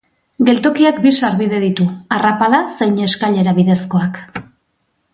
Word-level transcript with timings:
Geltokiak 0.45 0.97
bi 1.03 1.11
sarbide 1.27 1.59
ditu, 1.65 1.87
arrapala 2.17 2.65
zein 2.81 2.99
eskailera 3.11 3.57
bidezkoak. 3.63 4.23